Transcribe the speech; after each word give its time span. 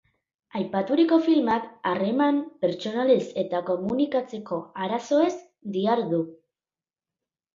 Aipaturiko 0.59 1.17
filmak 1.25 1.65
harreman 1.89 2.39
pertsonalez 2.63 3.27
eta 3.43 3.59
komunikatzeko 3.69 4.59
arazoez 4.87 5.31
dihardu. 5.77 6.23